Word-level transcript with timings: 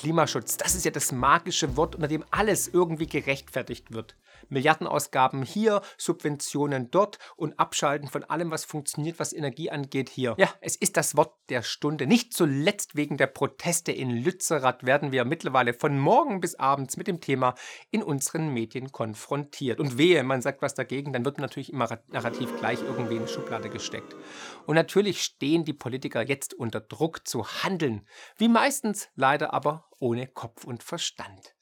Klimaschutz, 0.00 0.56
das 0.56 0.74
ist 0.74 0.86
ja 0.86 0.90
das 0.90 1.12
magische 1.12 1.76
Wort, 1.76 1.94
unter 1.94 2.08
dem 2.08 2.24
alles 2.30 2.68
irgendwie 2.68 3.06
gerechtfertigt 3.06 3.92
wird. 3.92 4.16
Milliardenausgaben 4.48 5.42
hier, 5.42 5.82
Subventionen 5.98 6.90
dort 6.90 7.18
und 7.36 7.58
Abschalten 7.58 8.08
von 8.08 8.24
allem, 8.24 8.50
was 8.50 8.64
funktioniert, 8.64 9.18
was 9.18 9.34
Energie 9.34 9.70
angeht, 9.70 10.08
hier. 10.08 10.36
Ja, 10.38 10.48
es 10.62 10.74
ist 10.74 10.96
das 10.96 11.18
Wort 11.18 11.34
der 11.50 11.62
Stunde. 11.62 12.06
Nicht 12.06 12.32
zuletzt 12.32 12.96
wegen 12.96 13.18
der 13.18 13.26
Proteste 13.26 13.92
in 13.92 14.10
Lützerath 14.10 14.86
werden 14.86 15.12
wir 15.12 15.26
mittlerweile 15.26 15.74
von 15.74 15.98
morgen 15.98 16.40
bis 16.40 16.54
abends 16.54 16.96
mit 16.96 17.06
dem 17.06 17.20
Thema 17.20 17.54
in 17.90 18.02
unseren 18.02 18.48
Medien 18.48 18.92
konfrontiert. 18.92 19.80
Und 19.80 19.98
wehe, 19.98 20.22
man 20.22 20.40
sagt 20.40 20.62
was 20.62 20.72
dagegen, 20.72 21.12
dann 21.12 21.26
wird 21.26 21.36
natürlich 21.36 21.70
immer 21.70 22.00
narrativ 22.08 22.56
gleich 22.58 22.80
irgendwie 22.80 23.16
in 23.16 23.26
die 23.26 23.32
Schublade 23.32 23.68
gesteckt. 23.68 24.16
Und 24.64 24.76
natürlich 24.76 25.22
stehen 25.22 25.66
die 25.66 25.74
Politiker 25.74 26.26
jetzt 26.26 26.54
unter 26.54 26.80
Druck 26.80 27.28
zu 27.28 27.46
handeln, 27.46 28.06
wie 28.38 28.48
meistens 28.48 29.10
leider 29.14 29.52
aber 29.52 29.84
ohne 30.00 30.26
Kopf 30.26 30.64
und 30.64 30.82
Verstand. 30.82 31.54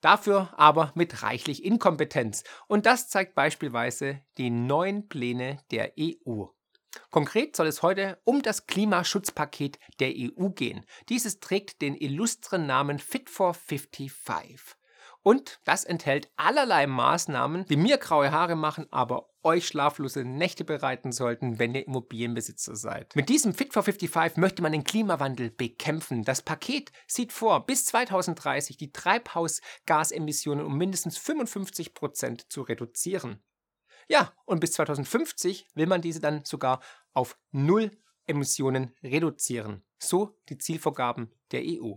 Dafür 0.00 0.54
aber 0.56 0.92
mit 0.94 1.22
reichlich 1.22 1.64
Inkompetenz. 1.64 2.44
Und 2.68 2.86
das 2.86 3.08
zeigt 3.08 3.34
beispielsweise 3.34 4.22
die 4.38 4.50
neuen 4.50 5.08
Pläne 5.08 5.58
der 5.70 5.92
EU. 5.98 6.44
Konkret 7.10 7.56
soll 7.56 7.66
es 7.66 7.82
heute 7.82 8.20
um 8.24 8.42
das 8.42 8.66
Klimaschutzpaket 8.66 9.78
der 10.00 10.12
EU 10.16 10.50
gehen. 10.50 10.84
Dieses 11.08 11.40
trägt 11.40 11.82
den 11.82 11.94
illustren 11.94 12.66
Namen 12.66 12.98
Fit 12.98 13.28
for 13.28 13.54
55. 13.54 14.75
Und 15.26 15.58
das 15.64 15.82
enthält 15.82 16.30
allerlei 16.36 16.86
Maßnahmen, 16.86 17.66
die 17.66 17.76
mir 17.76 17.98
graue 17.98 18.30
Haare 18.30 18.54
machen, 18.54 18.86
aber 18.92 19.28
euch 19.42 19.66
schlaflose 19.66 20.24
Nächte 20.24 20.62
bereiten 20.62 21.10
sollten, 21.10 21.58
wenn 21.58 21.74
ihr 21.74 21.84
Immobilienbesitzer 21.84 22.76
seid. 22.76 23.16
Mit 23.16 23.28
diesem 23.28 23.52
Fit 23.52 23.72
for 23.72 23.82
55 23.82 24.36
möchte 24.36 24.62
man 24.62 24.70
den 24.70 24.84
Klimawandel 24.84 25.50
bekämpfen. 25.50 26.22
Das 26.22 26.42
Paket 26.42 26.92
sieht 27.08 27.32
vor, 27.32 27.66
bis 27.66 27.86
2030 27.86 28.76
die 28.76 28.92
Treibhausgasemissionen 28.92 30.64
um 30.64 30.78
mindestens 30.78 31.18
55 31.18 31.92
Prozent 31.92 32.46
zu 32.52 32.62
reduzieren. 32.62 33.42
Ja, 34.06 34.32
und 34.44 34.60
bis 34.60 34.74
2050 34.74 35.66
will 35.74 35.88
man 35.88 36.02
diese 36.02 36.20
dann 36.20 36.44
sogar 36.44 36.80
auf 37.14 37.36
Null 37.50 37.90
Emissionen 38.26 38.94
reduzieren. 39.02 39.82
So 39.98 40.38
die 40.48 40.58
Zielvorgaben 40.58 41.32
der 41.50 41.62
EU 41.64 41.94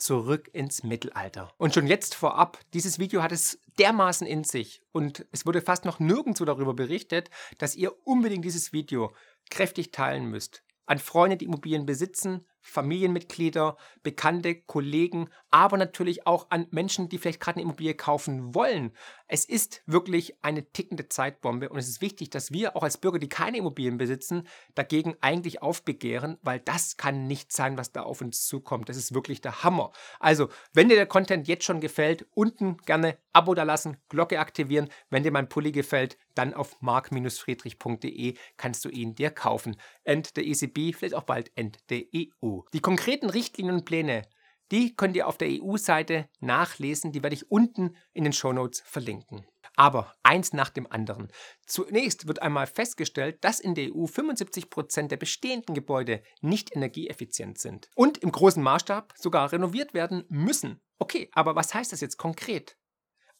zurück 0.00 0.50
ins 0.52 0.82
Mittelalter. 0.82 1.52
Und 1.58 1.74
schon 1.74 1.86
jetzt 1.86 2.14
vorab, 2.14 2.58
dieses 2.72 2.98
Video 2.98 3.22
hat 3.22 3.32
es 3.32 3.60
dermaßen 3.78 4.26
in 4.26 4.44
sich 4.44 4.82
und 4.92 5.26
es 5.32 5.46
wurde 5.46 5.60
fast 5.60 5.84
noch 5.84 6.00
nirgendwo 6.00 6.44
darüber 6.44 6.74
berichtet, 6.74 7.30
dass 7.58 7.76
ihr 7.76 7.94
unbedingt 8.06 8.44
dieses 8.44 8.72
Video 8.72 9.12
kräftig 9.50 9.92
teilen 9.92 10.26
müsst. 10.26 10.62
An 10.86 10.98
Freunde, 10.98 11.36
die 11.36 11.44
Immobilien 11.44 11.86
besitzen, 11.86 12.46
Familienmitglieder, 12.62 13.76
Bekannte, 14.02 14.54
Kollegen, 14.54 15.28
aber 15.50 15.76
natürlich 15.76 16.26
auch 16.26 16.46
an 16.50 16.66
Menschen, 16.70 17.08
die 17.08 17.18
vielleicht 17.18 17.40
gerade 17.40 17.56
eine 17.56 17.64
Immobilie 17.64 17.94
kaufen 17.94 18.54
wollen. 18.54 18.92
Es 19.26 19.44
ist 19.44 19.82
wirklich 19.86 20.34
eine 20.42 20.64
tickende 20.72 21.08
Zeitbombe 21.08 21.68
und 21.68 21.78
es 21.78 21.88
ist 21.88 22.00
wichtig, 22.00 22.30
dass 22.30 22.52
wir 22.52 22.76
auch 22.76 22.82
als 22.82 22.98
Bürger, 22.98 23.18
die 23.18 23.28
keine 23.28 23.58
Immobilien 23.58 23.98
besitzen, 23.98 24.46
dagegen 24.74 25.16
eigentlich 25.20 25.62
aufbegehren, 25.62 26.38
weil 26.42 26.60
das 26.60 26.96
kann 26.96 27.26
nicht 27.26 27.52
sein, 27.52 27.78
was 27.78 27.92
da 27.92 28.02
auf 28.02 28.20
uns 28.20 28.46
zukommt. 28.46 28.88
Das 28.88 28.96
ist 28.96 29.14
wirklich 29.14 29.40
der 29.40 29.62
Hammer. 29.62 29.92
Also, 30.18 30.48
wenn 30.72 30.88
dir 30.88 30.96
der 30.96 31.06
Content 31.06 31.48
jetzt 31.48 31.64
schon 31.64 31.80
gefällt, 31.80 32.26
unten 32.34 32.76
gerne 32.78 33.18
Abo 33.32 33.54
da 33.54 33.62
lassen, 33.62 33.96
Glocke 34.08 34.40
aktivieren. 34.40 34.88
Wenn 35.08 35.22
dir 35.22 35.30
mein 35.30 35.48
Pulli 35.48 35.72
gefällt, 35.72 36.18
dann 36.34 36.54
auf 36.54 36.80
mark-friedrich.de 36.80 38.34
kannst 38.56 38.84
du 38.84 38.88
ihn 38.88 39.14
dir 39.14 39.30
kaufen. 39.30 39.76
End 40.04 40.36
der 40.36 40.46
ECB, 40.46 40.94
vielleicht 40.94 41.14
auch 41.14 41.22
bald 41.22 41.52
End 41.56 41.78
der 41.90 42.02
EU. 42.14 42.49
Die 42.72 42.80
konkreten 42.80 43.30
Richtlinien 43.30 43.76
und 43.76 43.84
Pläne, 43.84 44.22
die 44.70 44.94
könnt 44.94 45.16
ihr 45.16 45.26
auf 45.26 45.36
der 45.36 45.48
EU-Seite 45.50 46.28
nachlesen. 46.40 47.12
Die 47.12 47.22
werde 47.22 47.34
ich 47.34 47.50
unten 47.50 47.96
in 48.12 48.24
den 48.24 48.32
Shownotes 48.32 48.82
verlinken. 48.84 49.44
Aber 49.76 50.14
eins 50.22 50.52
nach 50.52 50.70
dem 50.70 50.90
anderen. 50.90 51.28
Zunächst 51.66 52.28
wird 52.28 52.42
einmal 52.42 52.66
festgestellt, 52.66 53.42
dass 53.44 53.60
in 53.60 53.74
der 53.74 53.94
EU 53.94 54.06
75 54.06 54.70
Prozent 54.70 55.10
der 55.10 55.16
bestehenden 55.16 55.74
Gebäude 55.74 56.22
nicht 56.40 56.74
energieeffizient 56.74 57.58
sind 57.58 57.88
und 57.94 58.18
im 58.18 58.30
großen 58.30 58.62
Maßstab 58.62 59.14
sogar 59.16 59.52
renoviert 59.52 59.94
werden 59.94 60.24
müssen. 60.28 60.80
Okay, 60.98 61.30
aber 61.32 61.56
was 61.56 61.74
heißt 61.74 61.92
das 61.92 62.00
jetzt 62.00 62.18
konkret? 62.18 62.76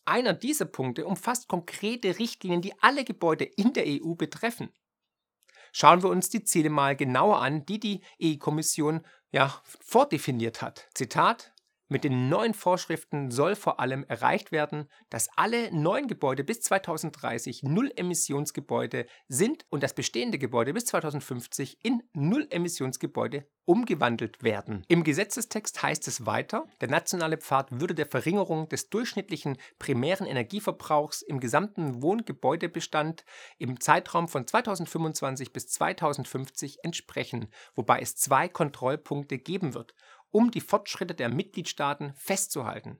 Einer 0.04 0.32
dieser 0.32 0.64
Punkte 0.64 1.06
umfasst 1.06 1.46
konkrete 1.46 2.18
Richtlinien, 2.18 2.62
die 2.62 2.72
alle 2.80 3.04
Gebäude 3.04 3.44
in 3.44 3.72
der 3.72 3.84
EU 3.86 4.14
betreffen. 4.14 4.70
Schauen 5.72 6.02
wir 6.02 6.10
uns 6.10 6.28
die 6.28 6.44
Ziele 6.44 6.70
mal 6.70 6.96
genauer 6.96 7.40
an, 7.40 7.64
die 7.66 7.80
die 7.80 8.00
EU-Kommission 8.22 9.00
ja 9.30 9.54
vordefiniert 9.80 10.62
hat. 10.62 10.88
Zitat 10.94 11.52
mit 11.90 12.04
den 12.04 12.28
neuen 12.28 12.54
Vorschriften 12.54 13.30
soll 13.30 13.56
vor 13.56 13.80
allem 13.80 14.04
erreicht 14.04 14.52
werden, 14.52 14.88
dass 15.10 15.28
alle 15.36 15.74
neuen 15.74 16.06
Gebäude 16.06 16.44
bis 16.44 16.60
2030 16.62 17.64
Null-Emissionsgebäude 17.64 19.06
sind 19.28 19.66
und 19.70 19.82
das 19.82 19.92
bestehende 19.92 20.38
Gebäude 20.38 20.72
bis 20.72 20.86
2050 20.86 21.84
in 21.84 22.02
Null-Emissionsgebäude 22.14 23.44
umgewandelt 23.64 24.42
werden. 24.42 24.84
Im 24.88 25.04
Gesetzestext 25.04 25.82
heißt 25.82 26.06
es 26.08 26.26
weiter, 26.26 26.66
der 26.80 26.88
nationale 26.88 27.38
Pfad 27.38 27.80
würde 27.80 27.94
der 27.94 28.06
Verringerung 28.06 28.68
des 28.68 28.88
durchschnittlichen 28.90 29.58
primären 29.78 30.26
Energieverbrauchs 30.26 31.22
im 31.22 31.40
gesamten 31.40 32.02
Wohngebäudebestand 32.02 33.24
im 33.58 33.80
Zeitraum 33.80 34.28
von 34.28 34.46
2025 34.46 35.52
bis 35.52 35.68
2050 35.68 36.84
entsprechen, 36.84 37.48
wobei 37.74 38.00
es 38.00 38.16
zwei 38.16 38.48
Kontrollpunkte 38.48 39.38
geben 39.38 39.74
wird 39.74 39.94
um 40.30 40.50
die 40.50 40.60
Fortschritte 40.60 41.14
der 41.14 41.28
Mitgliedstaaten 41.28 42.12
festzuhalten. 42.14 42.98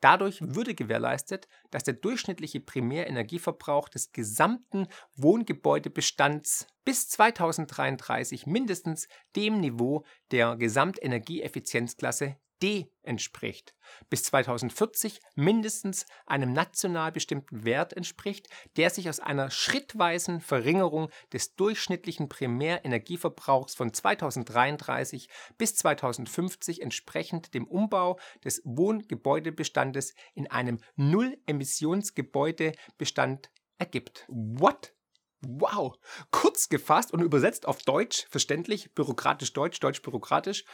Dadurch 0.00 0.38
würde 0.40 0.74
gewährleistet, 0.74 1.46
dass 1.70 1.84
der 1.84 1.94
durchschnittliche 1.94 2.58
Primärenergieverbrauch 2.58 3.88
des 3.88 4.10
gesamten 4.10 4.88
Wohngebäudebestands 5.14 6.66
bis 6.84 7.08
2033 7.08 8.46
mindestens 8.46 9.06
dem 9.36 9.60
Niveau 9.60 10.04
der 10.32 10.56
Gesamtenergieeffizienzklasse 10.56 12.36
D 12.62 12.88
entspricht, 13.02 13.74
bis 14.08 14.22
2040 14.24 15.20
mindestens 15.34 16.06
einem 16.26 16.52
national 16.52 17.10
bestimmten 17.10 17.64
Wert 17.64 17.92
entspricht, 17.92 18.46
der 18.76 18.90
sich 18.90 19.08
aus 19.08 19.18
einer 19.18 19.50
schrittweisen 19.50 20.40
Verringerung 20.40 21.08
des 21.32 21.56
durchschnittlichen 21.56 22.28
Primärenergieverbrauchs 22.28 23.74
von 23.74 23.92
2033 23.92 25.28
bis 25.58 25.74
2050 25.74 26.82
entsprechend 26.82 27.52
dem 27.54 27.66
Umbau 27.66 28.20
des 28.44 28.62
Wohngebäudebestandes 28.64 30.14
in 30.34 30.48
einem 30.50 30.78
Null-Emissionsgebäudebestand 30.94 33.50
ergibt. 33.78 34.24
What? 34.28 34.94
Wow! 35.40 35.96
Kurz 36.30 36.68
gefasst 36.68 37.12
und 37.12 37.20
übersetzt 37.20 37.66
auf 37.66 37.82
Deutsch, 37.82 38.28
verständlich, 38.30 38.94
bürokratisch 38.94 39.52
Deutsch, 39.52 39.80
Deutsch 39.80 40.02
bürokratisch, 40.02 40.64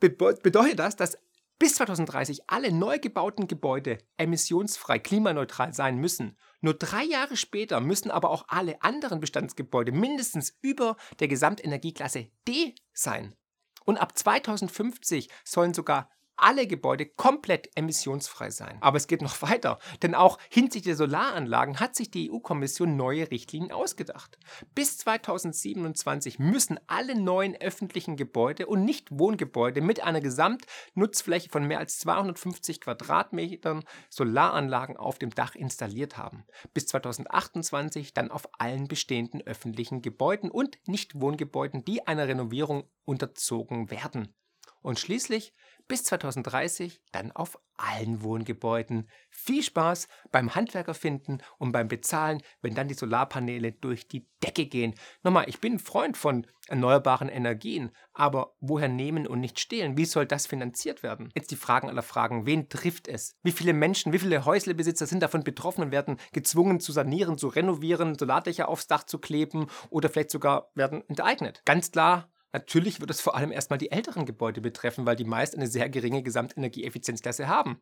bedeutet 0.00 0.78
das, 0.78 0.96
dass 0.96 1.18
bis 1.60 1.74
2030 1.74 2.48
alle 2.48 2.72
neu 2.72 2.98
gebauten 2.98 3.46
Gebäude 3.46 3.98
emissionsfrei, 4.16 4.98
klimaneutral 4.98 5.74
sein 5.74 5.98
müssen. 5.98 6.38
Nur 6.62 6.74
drei 6.74 7.04
Jahre 7.04 7.36
später 7.36 7.80
müssen 7.80 8.10
aber 8.10 8.30
auch 8.30 8.46
alle 8.48 8.82
anderen 8.82 9.20
Bestandsgebäude 9.20 9.92
mindestens 9.92 10.58
über 10.62 10.96
der 11.20 11.28
Gesamtenergieklasse 11.28 12.30
D 12.48 12.74
sein. 12.94 13.36
Und 13.84 13.98
ab 13.98 14.16
2050 14.16 15.28
sollen 15.44 15.74
sogar 15.74 16.10
alle 16.42 16.66
Gebäude 16.66 17.06
komplett 17.06 17.70
emissionsfrei 17.76 18.50
sein. 18.50 18.78
Aber 18.80 18.96
es 18.96 19.06
geht 19.06 19.22
noch 19.22 19.42
weiter, 19.42 19.78
denn 20.02 20.14
auch 20.14 20.38
hinsichtlich 20.50 20.90
der 20.90 20.96
Solaranlagen 20.96 21.80
hat 21.80 21.94
sich 21.94 22.10
die 22.10 22.30
EU-Kommission 22.30 22.96
neue 22.96 23.30
Richtlinien 23.30 23.72
ausgedacht. 23.72 24.38
Bis 24.74 24.98
2027 24.98 26.38
müssen 26.38 26.80
alle 26.86 27.20
neuen 27.20 27.54
öffentlichen 27.60 28.16
Gebäude 28.16 28.66
und 28.66 28.84
Nicht-Wohngebäude 28.84 29.80
mit 29.80 30.02
einer 30.02 30.20
Gesamtnutzfläche 30.20 31.48
von 31.50 31.66
mehr 31.66 31.78
als 31.78 31.98
250 31.98 32.80
Quadratmetern 32.80 33.84
Solaranlagen 34.08 34.96
auf 34.96 35.18
dem 35.18 35.30
Dach 35.30 35.54
installiert 35.54 36.16
haben. 36.16 36.44
Bis 36.74 36.86
2028 36.86 38.14
dann 38.14 38.30
auf 38.30 38.48
allen 38.58 38.88
bestehenden 38.88 39.42
öffentlichen 39.46 40.02
Gebäuden 40.02 40.50
und 40.50 40.78
Nicht-Wohngebäuden, 40.86 41.84
die 41.84 42.06
einer 42.06 42.26
Renovierung 42.28 42.88
unterzogen 43.04 43.90
werden. 43.90 44.34
Und 44.82 44.98
schließlich 44.98 45.52
bis 45.90 46.04
2030 46.04 47.02
dann 47.10 47.32
auf 47.32 47.58
allen 47.76 48.22
Wohngebäuden. 48.22 49.08
Viel 49.30 49.62
Spaß 49.62 50.06
beim 50.30 50.54
Handwerker 50.54 50.94
finden 50.94 51.38
und 51.58 51.72
beim 51.72 51.88
Bezahlen, 51.88 52.42
wenn 52.62 52.74
dann 52.74 52.88
die 52.88 52.94
Solarpaneele 52.94 53.72
durch 53.72 54.06
die 54.06 54.28
Decke 54.42 54.66
gehen. 54.66 54.94
Nochmal, 55.22 55.48
ich 55.48 55.60
bin 55.60 55.74
ein 55.74 55.78
Freund 55.78 56.16
von 56.16 56.46
erneuerbaren 56.68 57.28
Energien, 57.28 57.90
aber 58.12 58.54
woher 58.60 58.88
nehmen 58.88 59.26
und 59.26 59.40
nicht 59.40 59.58
stehlen? 59.58 59.96
Wie 59.96 60.04
soll 60.04 60.26
das 60.26 60.46
finanziert 60.46 61.02
werden? 61.02 61.32
Jetzt 61.34 61.50
die 61.50 61.56
Fragen 61.56 61.88
aller 61.88 62.02
Fragen. 62.02 62.46
Wen 62.46 62.68
trifft 62.68 63.08
es? 63.08 63.34
Wie 63.42 63.52
viele 63.52 63.72
Menschen, 63.72 64.12
wie 64.12 64.20
viele 64.20 64.44
Häuslebesitzer 64.44 65.06
sind 65.06 65.22
davon 65.22 65.42
betroffen 65.42 65.82
und 65.82 65.90
werden 65.90 66.18
gezwungen 66.32 66.78
zu 66.78 66.92
sanieren, 66.92 67.36
zu 67.36 67.48
renovieren, 67.48 68.16
Solardächer 68.16 68.68
aufs 68.68 68.86
Dach 68.86 69.04
zu 69.04 69.18
kleben 69.18 69.66
oder 69.88 70.08
vielleicht 70.08 70.30
sogar 70.30 70.70
werden 70.74 71.02
enteignet? 71.08 71.62
Ganz 71.64 71.90
klar, 71.90 72.30
Natürlich 72.52 73.00
wird 73.00 73.10
es 73.10 73.20
vor 73.20 73.36
allem 73.36 73.52
erstmal 73.52 73.78
die 73.78 73.92
älteren 73.92 74.26
Gebäude 74.26 74.60
betreffen, 74.60 75.06
weil 75.06 75.16
die 75.16 75.24
meist 75.24 75.54
eine 75.54 75.68
sehr 75.68 75.88
geringe 75.88 76.22
Gesamtenergieeffizienzklasse 76.22 77.48
haben. 77.48 77.80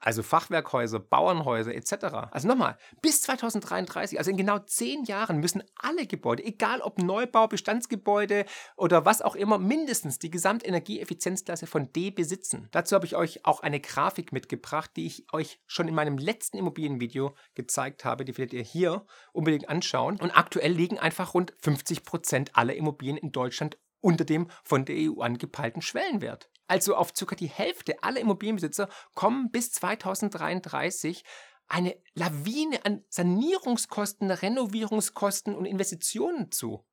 Also 0.00 0.22
Fachwerkhäuser, 0.22 1.00
Bauernhäuser 1.00 1.74
etc. 1.74 2.30
Also 2.30 2.46
nochmal, 2.46 2.78
bis 3.02 3.22
2033, 3.22 4.18
also 4.18 4.30
in 4.30 4.36
genau 4.36 4.58
zehn 4.60 5.04
Jahren, 5.04 5.38
müssen 5.38 5.62
alle 5.76 6.06
Gebäude, 6.06 6.44
egal 6.44 6.80
ob 6.80 6.98
Neubau, 6.98 7.48
Bestandsgebäude 7.48 8.44
oder 8.76 9.04
was 9.04 9.22
auch 9.22 9.34
immer, 9.34 9.58
mindestens 9.58 10.18
die 10.18 10.30
Gesamtenergieeffizienzklasse 10.30 11.66
von 11.66 11.92
D 11.92 12.10
besitzen. 12.10 12.68
Dazu 12.70 12.94
habe 12.94 13.06
ich 13.06 13.16
euch 13.16 13.44
auch 13.44 13.60
eine 13.60 13.80
Grafik 13.80 14.32
mitgebracht, 14.32 14.90
die 14.96 15.06
ich 15.06 15.26
euch 15.32 15.60
schon 15.66 15.88
in 15.88 15.94
meinem 15.94 16.16
letzten 16.16 16.58
Immobilienvideo 16.58 17.34
gezeigt 17.54 18.04
habe. 18.04 18.24
Die 18.24 18.38
werdet 18.38 18.54
ihr 18.54 18.62
hier 18.62 19.04
unbedingt 19.32 19.68
anschauen. 19.68 20.20
Und 20.20 20.30
aktuell 20.30 20.72
liegen 20.72 20.98
einfach 20.98 21.34
rund 21.34 21.54
50 21.60 22.04
Prozent 22.04 22.56
aller 22.56 22.74
Immobilien 22.74 23.16
in 23.16 23.32
Deutschland 23.32 23.78
unter 24.00 24.24
dem 24.24 24.48
von 24.62 24.84
der 24.84 24.96
EU 24.96 25.20
angepeilten 25.20 25.82
Schwellenwert. 25.82 26.50
Also 26.68 26.94
auf 26.94 27.12
ca. 27.14 27.34
die 27.34 27.48
Hälfte 27.48 28.02
aller 28.02 28.20
Immobilienbesitzer 28.20 28.88
kommen 29.14 29.50
bis 29.50 29.72
2033 29.72 31.24
eine 31.66 31.96
Lawine 32.14 32.84
an 32.84 33.04
Sanierungskosten, 33.08 34.30
Renovierungskosten 34.30 35.54
und 35.54 35.66
Investitionen 35.66 36.50
zu. 36.50 36.84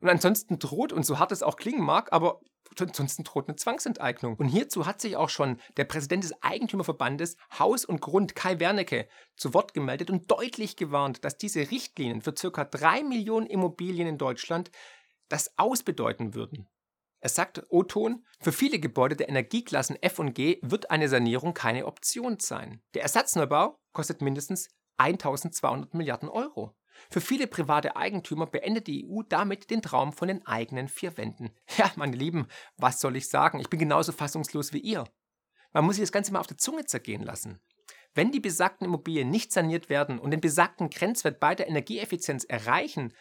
Und 0.00 0.08
ansonsten 0.08 0.58
droht, 0.58 0.92
und 0.92 1.04
so 1.04 1.18
hart 1.18 1.32
es 1.32 1.42
auch 1.42 1.56
klingen 1.56 1.82
mag, 1.82 2.12
aber 2.12 2.40
ansonsten 2.78 3.24
droht 3.24 3.48
eine 3.48 3.56
Zwangsenteignung. 3.56 4.36
Und 4.36 4.48
hierzu 4.48 4.86
hat 4.86 5.00
sich 5.00 5.16
auch 5.16 5.30
schon 5.30 5.60
der 5.76 5.84
Präsident 5.84 6.24
des 6.24 6.42
Eigentümerverbandes 6.42 7.36
Haus 7.58 7.84
und 7.84 8.00
Grund, 8.00 8.34
Kai 8.34 8.60
Wernicke, 8.60 9.08
zu 9.36 9.54
Wort 9.54 9.74
gemeldet 9.74 10.10
und 10.10 10.30
deutlich 10.30 10.76
gewarnt, 10.76 11.24
dass 11.24 11.38
diese 11.38 11.70
Richtlinien 11.70 12.20
für 12.22 12.32
ca. 12.32 12.64
drei 12.64 13.02
Millionen 13.02 13.46
Immobilien 13.46 14.08
in 14.08 14.18
Deutschland 14.18 14.70
das 15.28 15.56
ausbedeuten 15.58 16.34
würden. 16.34 16.68
Er 17.26 17.30
sagt, 17.30 17.66
O-Ton, 17.70 18.24
für 18.38 18.52
viele 18.52 18.78
Gebäude 18.78 19.16
der 19.16 19.28
Energieklassen 19.28 20.00
F 20.00 20.20
und 20.20 20.34
G 20.34 20.60
wird 20.62 20.92
eine 20.92 21.08
Sanierung 21.08 21.54
keine 21.54 21.86
Option 21.86 22.38
sein. 22.38 22.84
Der 22.94 23.02
Ersatzneubau 23.02 23.80
kostet 23.92 24.22
mindestens 24.22 24.68
1200 24.98 25.92
Milliarden 25.92 26.28
Euro. 26.28 26.76
Für 27.10 27.20
viele 27.20 27.48
private 27.48 27.96
Eigentümer 27.96 28.46
beendet 28.46 28.86
die 28.86 29.08
EU 29.10 29.22
damit 29.28 29.70
den 29.70 29.82
Traum 29.82 30.12
von 30.12 30.28
den 30.28 30.46
eigenen 30.46 30.86
vier 30.86 31.16
Wänden. 31.16 31.50
Ja, 31.76 31.90
meine 31.96 32.16
Lieben, 32.16 32.46
was 32.76 33.00
soll 33.00 33.16
ich 33.16 33.28
sagen? 33.28 33.58
Ich 33.58 33.70
bin 33.70 33.80
genauso 33.80 34.12
fassungslos 34.12 34.72
wie 34.72 34.78
ihr. 34.78 35.02
Man 35.72 35.84
muss 35.84 35.96
sich 35.96 36.04
das 36.04 36.12
Ganze 36.12 36.32
mal 36.32 36.38
auf 36.38 36.46
der 36.46 36.58
Zunge 36.58 36.84
zergehen 36.84 37.24
lassen. 37.24 37.58
Wenn 38.14 38.30
die 38.30 38.38
besagten 38.38 38.86
Immobilien 38.86 39.30
nicht 39.30 39.52
saniert 39.52 39.88
werden 39.88 40.20
und 40.20 40.30
den 40.30 40.40
besagten 40.40 40.90
Grenzwert 40.90 41.40
bei 41.40 41.56
der 41.56 41.66
Energieeffizienz 41.66 42.44
erreichen, 42.44 43.12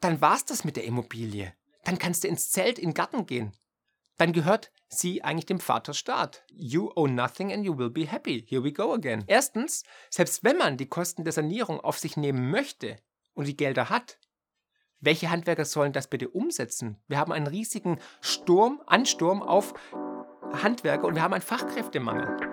dann 0.00 0.20
war's 0.20 0.44
das 0.44 0.64
mit 0.64 0.76
der 0.76 0.84
Immobilie. 0.84 1.54
Dann 1.84 1.98
kannst 1.98 2.24
du 2.24 2.28
ins 2.28 2.50
Zelt 2.50 2.78
in 2.78 2.90
den 2.90 2.94
Garten 2.94 3.26
gehen. 3.26 3.52
Dann 4.18 4.32
gehört 4.32 4.70
sie 4.88 5.24
eigentlich 5.24 5.46
dem 5.46 5.58
Vaterstaat. 5.58 6.44
You 6.52 6.90
own 6.94 7.14
nothing 7.14 7.52
and 7.52 7.64
you 7.64 7.76
will 7.76 7.90
be 7.90 8.06
happy. 8.06 8.44
Here 8.46 8.62
we 8.62 8.72
go 8.72 8.92
again. 8.92 9.24
Erstens, 9.26 9.82
selbst 10.10 10.44
wenn 10.44 10.58
man 10.58 10.76
die 10.76 10.88
Kosten 10.88 11.24
der 11.24 11.32
Sanierung 11.32 11.80
auf 11.80 11.98
sich 11.98 12.16
nehmen 12.16 12.50
möchte 12.50 12.98
und 13.34 13.46
die 13.46 13.56
Gelder 13.56 13.88
hat, 13.90 14.18
welche 15.00 15.30
Handwerker 15.30 15.64
sollen 15.64 15.92
das 15.92 16.06
bitte 16.06 16.28
umsetzen? 16.28 17.02
Wir 17.08 17.18
haben 17.18 17.32
einen 17.32 17.48
riesigen 17.48 17.98
Sturm, 18.20 18.80
Ansturm 18.86 19.42
auf 19.42 19.74
Handwerker 20.62 21.06
und 21.06 21.16
wir 21.16 21.22
haben 21.22 21.34
einen 21.34 21.42
Fachkräftemangel. 21.42 22.51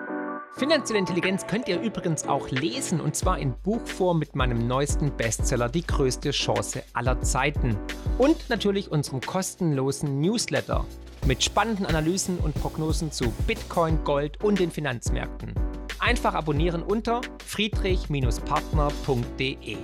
Finanzielle 0.56 0.98
Intelligenz 0.98 1.46
könnt 1.46 1.68
ihr 1.68 1.80
übrigens 1.80 2.24
auch 2.24 2.50
lesen 2.50 3.00
und 3.00 3.14
zwar 3.16 3.38
in 3.38 3.54
Buchform 3.62 4.18
mit 4.18 4.34
meinem 4.34 4.66
neuesten 4.66 5.16
Bestseller 5.16 5.68
Die 5.68 5.86
größte 5.86 6.32
Chance 6.32 6.82
aller 6.92 7.20
Zeiten 7.22 7.78
und 8.18 8.50
natürlich 8.50 8.90
unserem 8.90 9.20
kostenlosen 9.20 10.20
Newsletter 10.20 10.84
mit 11.24 11.44
spannenden 11.44 11.86
Analysen 11.86 12.38
und 12.38 12.54
Prognosen 12.54 13.12
zu 13.12 13.30
Bitcoin, 13.46 14.02
Gold 14.04 14.42
und 14.42 14.58
den 14.58 14.70
Finanzmärkten. 14.70 15.54
Einfach 15.98 16.34
abonnieren 16.34 16.82
unter 16.82 17.20
friedrich-partner.de. 17.46 19.76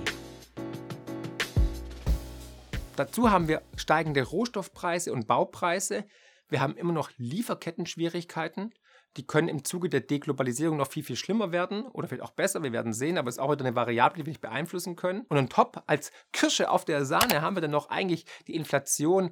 Dazu 2.95 3.31
haben 3.31 3.47
wir 3.47 3.61
steigende 3.75 4.23
Rohstoffpreise 4.23 5.13
und 5.13 5.27
Baupreise. 5.27 6.05
Wir 6.49 6.61
haben 6.61 6.75
immer 6.75 6.93
noch 6.93 7.11
Lieferkettenschwierigkeiten 7.17 8.73
die 9.17 9.25
können 9.25 9.47
im 9.47 9.63
Zuge 9.63 9.89
der 9.89 10.01
Deglobalisierung 10.01 10.77
noch 10.77 10.91
viel, 10.91 11.03
viel 11.03 11.15
schlimmer 11.15 11.51
werden 11.51 11.83
oder 11.87 12.07
vielleicht 12.07 12.23
auch 12.23 12.31
besser. 12.31 12.63
Wir 12.63 12.71
werden 12.71 12.93
sehen, 12.93 13.17
aber 13.17 13.29
es 13.29 13.35
ist 13.35 13.39
auch 13.39 13.51
wieder 13.51 13.65
eine 13.65 13.75
Variable, 13.75 14.17
die 14.17 14.25
wir 14.25 14.31
nicht 14.31 14.41
beeinflussen 14.41 14.95
können. 14.95 15.25
Und 15.29 15.37
on 15.37 15.49
top, 15.49 15.83
als 15.87 16.11
Kirsche 16.31 16.69
auf 16.69 16.85
der 16.85 17.05
Sahne, 17.05 17.41
haben 17.41 17.55
wir 17.55 17.61
dann 17.61 17.71
noch 17.71 17.89
eigentlich 17.89 18.25
die 18.47 18.55
Inflation, 18.55 19.31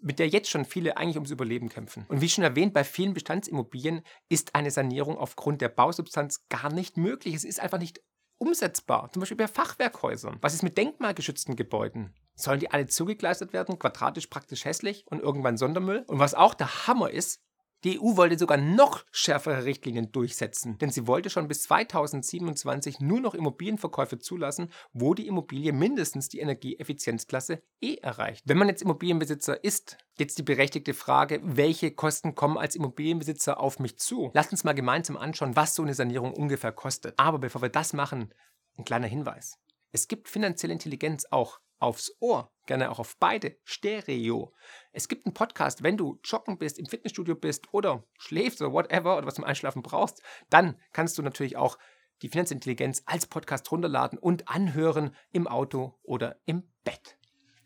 mit 0.00 0.18
der 0.18 0.28
jetzt 0.28 0.50
schon 0.50 0.64
viele 0.64 0.96
eigentlich 0.96 1.16
ums 1.16 1.30
Überleben 1.30 1.68
kämpfen. 1.68 2.06
Und 2.08 2.20
wie 2.20 2.28
schon 2.28 2.44
erwähnt, 2.44 2.72
bei 2.72 2.84
vielen 2.84 3.14
Bestandsimmobilien 3.14 4.02
ist 4.28 4.54
eine 4.54 4.70
Sanierung 4.70 5.18
aufgrund 5.18 5.60
der 5.60 5.68
Bausubstanz 5.68 6.46
gar 6.48 6.72
nicht 6.72 6.96
möglich. 6.96 7.34
Es 7.34 7.44
ist 7.44 7.60
einfach 7.60 7.78
nicht 7.78 8.00
umsetzbar. 8.38 9.10
Zum 9.12 9.20
Beispiel 9.20 9.36
bei 9.36 9.48
Fachwerkhäusern. 9.48 10.38
Was 10.40 10.54
ist 10.54 10.62
mit 10.62 10.76
denkmalgeschützten 10.76 11.56
Gebäuden? 11.56 12.14
Sollen 12.34 12.60
die 12.60 12.70
alle 12.70 12.86
zugegleistert 12.86 13.54
werden, 13.54 13.78
quadratisch 13.78 14.26
praktisch 14.26 14.66
hässlich 14.66 15.06
und 15.06 15.22
irgendwann 15.22 15.56
Sondermüll? 15.56 16.04
Und 16.06 16.18
was 16.18 16.34
auch 16.34 16.52
der 16.52 16.86
Hammer 16.86 17.10
ist, 17.10 17.40
die 17.84 18.00
EU 18.00 18.16
wollte 18.16 18.38
sogar 18.38 18.56
noch 18.56 19.04
schärfere 19.10 19.64
Richtlinien 19.64 20.10
durchsetzen, 20.12 20.78
denn 20.78 20.90
sie 20.90 21.06
wollte 21.06 21.30
schon 21.30 21.48
bis 21.48 21.62
2027 21.64 23.00
nur 23.00 23.20
noch 23.20 23.34
Immobilienverkäufe 23.34 24.18
zulassen, 24.18 24.70
wo 24.92 25.14
die 25.14 25.26
Immobilie 25.26 25.72
mindestens 25.72 26.28
die 26.28 26.40
Energieeffizienzklasse 26.40 27.62
E 27.80 27.96
erreicht. 27.96 28.42
Wenn 28.46 28.58
man 28.58 28.68
jetzt 28.68 28.82
Immobilienbesitzer 28.82 29.62
ist, 29.62 29.98
jetzt 30.18 30.38
die 30.38 30.42
berechtigte 30.42 30.94
Frage, 30.94 31.40
welche 31.42 31.90
Kosten 31.90 32.34
kommen 32.34 32.58
als 32.58 32.74
Immobilienbesitzer 32.74 33.60
auf 33.60 33.78
mich 33.78 33.98
zu? 33.98 34.30
Lasst 34.34 34.52
uns 34.52 34.64
mal 34.64 34.72
gemeinsam 34.72 35.16
anschauen, 35.16 35.56
was 35.56 35.74
so 35.74 35.82
eine 35.82 35.94
Sanierung 35.94 36.32
ungefähr 36.32 36.72
kostet. 36.72 37.14
Aber 37.18 37.38
bevor 37.38 37.62
wir 37.62 37.68
das 37.68 37.92
machen, 37.92 38.32
ein 38.78 38.84
kleiner 38.84 39.06
Hinweis. 39.06 39.58
Es 39.92 40.08
gibt 40.08 40.28
finanzielle 40.28 40.72
Intelligenz 40.72 41.26
auch 41.30 41.60
aufs 41.78 42.12
Ohr, 42.20 42.52
gerne 42.66 42.90
auch 42.90 42.98
auf 42.98 43.16
beide, 43.18 43.56
Stereo. 43.64 44.52
Es 44.92 45.08
gibt 45.08 45.26
einen 45.26 45.34
Podcast, 45.34 45.82
wenn 45.82 45.96
du 45.96 46.18
joggen 46.24 46.58
bist, 46.58 46.78
im 46.78 46.86
Fitnessstudio 46.86 47.34
bist 47.34 47.72
oder 47.72 48.04
schläfst 48.18 48.60
oder 48.60 48.72
whatever 48.72 49.16
oder 49.16 49.26
was 49.26 49.34
zum 49.34 49.44
Einschlafen 49.44 49.82
brauchst, 49.82 50.22
dann 50.50 50.80
kannst 50.92 51.18
du 51.18 51.22
natürlich 51.22 51.56
auch 51.56 51.78
die 52.22 52.28
Finanzintelligenz 52.28 53.02
als 53.06 53.26
Podcast 53.26 53.70
runterladen 53.70 54.18
und 54.18 54.48
anhören 54.48 55.14
im 55.32 55.46
Auto 55.46 55.98
oder 56.02 56.40
im 56.46 56.62
Bett. 56.84 57.18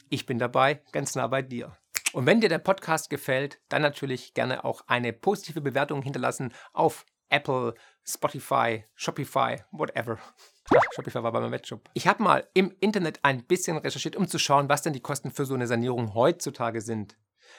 Ich 0.08 0.26
bin 0.26 0.38
dabei, 0.38 0.82
ganz 0.92 1.14
nah 1.14 1.28
bei 1.28 1.42
dir. 1.42 1.76
Und 2.12 2.26
wenn 2.26 2.40
dir 2.40 2.48
der 2.48 2.58
Podcast 2.58 3.10
gefällt, 3.10 3.60
dann 3.68 3.82
natürlich 3.82 4.34
gerne 4.34 4.64
auch 4.64 4.82
eine 4.88 5.12
positive 5.12 5.60
Bewertung 5.60 6.02
hinterlassen 6.02 6.52
auf 6.72 7.06
Apple, 7.28 7.74
Spotify, 8.04 8.84
Shopify, 8.96 9.62
whatever. 9.70 10.18
Ach, 10.76 10.84
Shopify 10.94 11.22
war 11.22 11.32
bei 11.32 11.40
meinem 11.40 11.52
Webshop. 11.52 11.90
Ich 11.94 12.06
habe 12.06 12.22
mal 12.22 12.48
im 12.54 12.72
Internet 12.78 13.20
ein 13.22 13.44
bisschen 13.44 13.76
recherchiert, 13.76 14.14
um 14.14 14.28
zu 14.28 14.38
schauen, 14.38 14.68
was 14.68 14.82
denn 14.82 14.92
die 14.92 15.00
Kosten 15.00 15.32
für 15.32 15.44
so 15.44 15.54
eine 15.54 15.66
Sanierung 15.66 16.14
heutzutage 16.14 16.80
sind. 16.80 17.16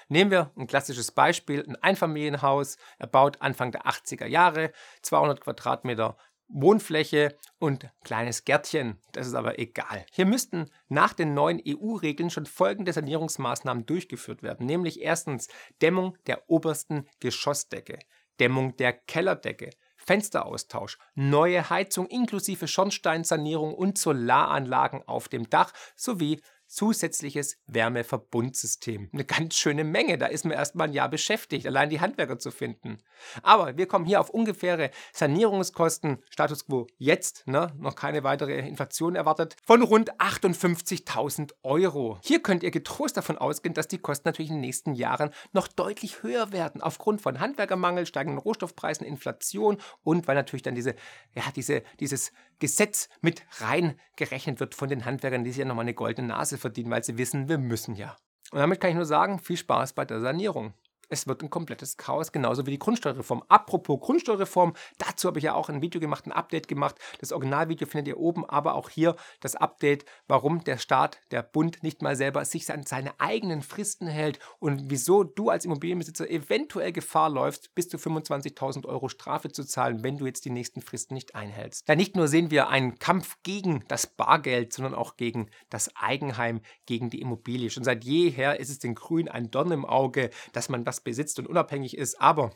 Nehmen 0.07 0.31
wir 0.31 0.51
ein 0.55 0.67
klassisches 0.67 1.11
Beispiel, 1.11 1.65
ein 1.67 1.75
Einfamilienhaus, 1.75 2.77
erbaut 2.99 3.41
Anfang 3.41 3.73
der 3.73 3.85
80er 3.85 4.25
Jahre, 4.27 4.71
200 5.01 5.41
Quadratmeter 5.41 6.17
Wohnfläche 6.47 7.37
und 7.59 7.89
kleines 8.03 8.45
Gärtchen. 8.45 8.97
Das 9.13 9.27
ist 9.27 9.35
aber 9.35 9.59
egal. 9.59 10.05
Hier 10.11 10.25
müssten 10.25 10.69
nach 10.87 11.13
den 11.13 11.33
neuen 11.33 11.61
EU-Regeln 11.65 12.29
schon 12.29 12.45
folgende 12.45 12.93
Sanierungsmaßnahmen 12.93 13.85
durchgeführt 13.85 14.43
werden, 14.43 14.65
nämlich 14.65 15.01
erstens 15.01 15.47
Dämmung 15.81 16.17
der 16.27 16.49
obersten 16.49 17.07
Geschossdecke, 17.19 17.99
Dämmung 18.39 18.75
der 18.77 18.93
Kellerdecke, 18.93 19.69
Fensteraustausch, 20.11 20.97
neue 21.15 21.69
Heizung 21.69 22.05
inklusive 22.07 22.67
Schornsteinsanierung 22.67 23.73
und 23.73 23.97
Solaranlagen 23.97 25.07
auf 25.07 25.29
dem 25.29 25.49
Dach 25.49 25.71
sowie 25.95 26.41
zusätzliches 26.71 27.57
Wärmeverbundsystem. 27.67 29.09
Eine 29.11 29.25
ganz 29.25 29.55
schöne 29.55 29.83
Menge, 29.83 30.17
da 30.17 30.27
ist 30.27 30.45
man 30.45 30.53
erstmal 30.53 30.87
ein 30.87 30.93
Jahr 30.93 31.09
beschäftigt, 31.09 31.67
allein 31.67 31.89
die 31.89 31.99
Handwerker 31.99 32.39
zu 32.39 32.49
finden. 32.49 32.99
Aber 33.43 33.77
wir 33.77 33.87
kommen 33.87 34.05
hier 34.05 34.21
auf 34.21 34.29
ungefähre 34.29 34.89
Sanierungskosten, 35.13 36.23
Status 36.29 36.65
quo 36.65 36.87
jetzt, 36.97 37.45
ne, 37.45 37.73
noch 37.77 37.95
keine 37.95 38.23
weitere 38.23 38.57
Inflation 38.59 39.15
erwartet, 39.15 39.57
von 39.65 39.81
rund 39.81 40.13
58.000 40.19 41.51
Euro. 41.63 42.19
Hier 42.23 42.41
könnt 42.41 42.63
ihr 42.63 42.71
getrost 42.71 43.17
davon 43.17 43.37
ausgehen, 43.37 43.73
dass 43.73 43.89
die 43.89 43.99
Kosten 43.99 44.29
natürlich 44.29 44.49
in 44.49 44.57
den 44.57 44.61
nächsten 44.61 44.93
Jahren 44.93 45.31
noch 45.51 45.67
deutlich 45.67 46.23
höher 46.23 46.53
werden, 46.53 46.81
aufgrund 46.81 47.21
von 47.21 47.39
Handwerkermangel, 47.39 48.05
steigenden 48.05 48.39
Rohstoffpreisen, 48.39 49.05
Inflation 49.05 49.77
und 50.03 50.27
weil 50.27 50.35
natürlich 50.35 50.63
dann 50.63 50.75
diese, 50.75 50.95
ja, 51.35 51.43
diese, 51.53 51.83
dieses 51.99 52.31
Gesetz 52.59 53.09
mit 53.21 53.43
reingerechnet 53.59 54.59
wird 54.59 54.75
von 54.75 54.87
den 54.87 55.03
Handwerkern, 55.03 55.43
die 55.43 55.49
sich 55.51 55.59
ja 55.59 55.65
nochmal 55.65 55.83
eine 55.83 55.93
goldene 55.93 56.29
Nase 56.29 56.60
verdienen, 56.61 56.91
weil 56.91 57.03
sie 57.03 57.17
wissen, 57.17 57.49
wir 57.49 57.57
müssen 57.57 57.95
ja. 57.95 58.15
Und 58.51 58.59
damit 58.59 58.79
kann 58.79 58.91
ich 58.91 58.95
nur 58.95 59.05
sagen, 59.05 59.39
viel 59.39 59.57
Spaß 59.57 59.93
bei 59.93 60.05
der 60.05 60.19
Sanierung 60.21 60.73
es 61.11 61.27
wird 61.27 61.43
ein 61.43 61.49
komplettes 61.49 61.97
Chaos, 61.97 62.31
genauso 62.31 62.65
wie 62.65 62.71
die 62.71 62.79
Grundsteuerreform. 62.79 63.43
Apropos 63.49 63.99
Grundsteuerreform, 63.99 64.73
dazu 64.97 65.27
habe 65.27 65.39
ich 65.39 65.43
ja 65.43 65.53
auch 65.53 65.69
ein 65.69 65.81
Video 65.81 65.99
gemacht, 65.99 66.25
ein 66.25 66.31
Update 66.31 66.69
gemacht. 66.69 66.95
Das 67.19 67.33
Originalvideo 67.33 67.85
findet 67.85 68.07
ihr 68.07 68.17
oben, 68.17 68.45
aber 68.45 68.75
auch 68.75 68.89
hier 68.89 69.17
das 69.41 69.55
Update, 69.55 70.05
warum 70.27 70.63
der 70.63 70.77
Staat, 70.77 71.19
der 71.31 71.43
Bund 71.43 71.83
nicht 71.83 72.01
mal 72.01 72.15
selber 72.15 72.45
sich 72.45 72.71
an 72.71 72.83
seine 72.83 73.19
eigenen 73.19 73.61
Fristen 73.61 74.07
hält 74.07 74.39
und 74.59 74.89
wieso 74.89 75.23
du 75.23 75.49
als 75.49 75.65
Immobilienbesitzer 75.65 76.29
eventuell 76.29 76.93
Gefahr 76.93 77.29
läufst, 77.29 77.75
bis 77.75 77.89
zu 77.89 77.97
25.000 77.97 78.85
Euro 78.85 79.09
Strafe 79.09 79.51
zu 79.51 79.65
zahlen, 79.65 80.03
wenn 80.03 80.17
du 80.17 80.25
jetzt 80.25 80.45
die 80.45 80.49
nächsten 80.49 80.81
Fristen 80.81 81.13
nicht 81.13 81.35
einhältst. 81.35 81.87
Ja, 81.89 81.95
nicht 81.95 82.15
nur 82.15 82.29
sehen 82.29 82.51
wir 82.51 82.69
einen 82.69 82.99
Kampf 82.99 83.37
gegen 83.43 83.83
das 83.89 84.07
Bargeld, 84.07 84.71
sondern 84.71 84.95
auch 84.95 85.17
gegen 85.17 85.49
das 85.69 85.93
Eigenheim, 85.97 86.61
gegen 86.85 87.09
die 87.09 87.19
Immobilie. 87.19 87.69
Schon 87.69 87.83
seit 87.83 88.05
jeher 88.05 88.59
ist 88.59 88.69
es 88.69 88.79
den 88.79 88.95
Grünen 88.95 89.27
ein 89.27 89.51
Dorn 89.51 89.71
im 89.71 89.83
Auge, 89.83 90.29
dass 90.53 90.69
man 90.69 90.85
das 90.85 91.00
besitzt 91.03 91.39
und 91.39 91.47
unabhängig 91.47 91.97
ist. 91.97 92.19
Aber 92.19 92.51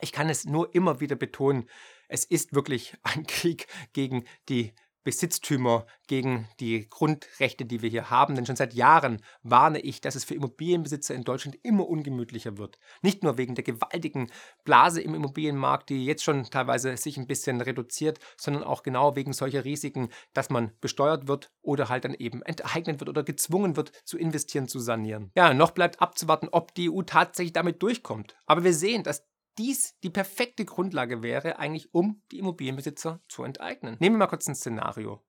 ich 0.00 0.12
kann 0.12 0.28
es 0.28 0.44
nur 0.44 0.74
immer 0.74 1.00
wieder 1.00 1.16
betonen, 1.16 1.68
es 2.08 2.24
ist 2.24 2.54
wirklich 2.54 2.96
ein 3.02 3.26
Krieg 3.26 3.66
gegen 3.92 4.24
die 4.48 4.72
Besitztümer, 5.06 5.86
gegen 6.08 6.48
die 6.58 6.88
Grundrechte, 6.88 7.64
die 7.64 7.80
wir 7.80 7.88
hier 7.88 8.10
haben. 8.10 8.34
Denn 8.34 8.44
schon 8.44 8.56
seit 8.56 8.74
Jahren 8.74 9.22
warne 9.44 9.78
ich, 9.78 10.00
dass 10.00 10.16
es 10.16 10.24
für 10.24 10.34
Immobilienbesitzer 10.34 11.14
in 11.14 11.22
Deutschland 11.22 11.56
immer 11.62 11.88
ungemütlicher 11.88 12.58
wird. 12.58 12.76
Nicht 13.02 13.22
nur 13.22 13.38
wegen 13.38 13.54
der 13.54 13.62
gewaltigen 13.62 14.32
Blase 14.64 15.00
im 15.00 15.14
Immobilienmarkt, 15.14 15.90
die 15.90 16.04
jetzt 16.04 16.24
schon 16.24 16.42
teilweise 16.44 16.96
sich 16.96 17.18
ein 17.18 17.28
bisschen 17.28 17.60
reduziert, 17.60 18.18
sondern 18.36 18.64
auch 18.64 18.82
genau 18.82 19.14
wegen 19.14 19.32
solcher 19.32 19.64
Risiken, 19.64 20.08
dass 20.32 20.50
man 20.50 20.72
besteuert 20.80 21.28
wird 21.28 21.52
oder 21.62 21.88
halt 21.88 22.04
dann 22.04 22.14
eben 22.14 22.42
enteignet 22.42 22.98
wird 22.98 23.08
oder 23.08 23.22
gezwungen 23.22 23.76
wird 23.76 23.92
zu 24.04 24.18
investieren, 24.18 24.66
zu 24.66 24.80
sanieren. 24.80 25.30
Ja, 25.36 25.54
noch 25.54 25.70
bleibt 25.70 26.02
abzuwarten, 26.02 26.48
ob 26.50 26.74
die 26.74 26.90
EU 26.90 27.02
tatsächlich 27.02 27.52
damit 27.52 27.80
durchkommt. 27.80 28.36
Aber 28.46 28.64
wir 28.64 28.74
sehen, 28.74 29.04
dass 29.04 29.24
dies 29.58 29.98
die 30.00 30.10
perfekte 30.10 30.64
Grundlage 30.64 31.22
wäre, 31.22 31.58
eigentlich 31.58 31.92
um 31.94 32.22
die 32.30 32.38
Immobilienbesitzer 32.38 33.22
zu 33.28 33.42
enteignen. 33.44 33.96
Nehmen 34.00 34.16
wir 34.16 34.20
mal 34.20 34.26
kurz 34.26 34.46
ein 34.48 34.54
Szenario. 34.54 35.24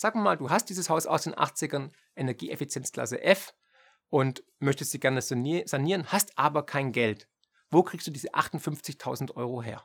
Wir 0.00 0.14
mal, 0.14 0.36
du 0.36 0.48
hast 0.48 0.70
dieses 0.70 0.88
Haus 0.90 1.06
aus 1.06 1.24
den 1.24 1.34
80ern, 1.34 1.90
Energieeffizienzklasse 2.14 3.20
F 3.22 3.54
und 4.08 4.44
möchtest 4.58 4.92
sie 4.92 5.00
gerne 5.00 5.20
sanieren, 5.20 6.12
hast 6.12 6.38
aber 6.38 6.64
kein 6.64 6.92
Geld. 6.92 7.28
Wo 7.70 7.82
kriegst 7.82 8.06
du 8.06 8.10
diese 8.10 8.32
58.000 8.34 9.34
Euro 9.34 9.62
her? 9.62 9.84